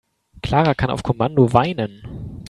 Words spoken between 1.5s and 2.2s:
weinen.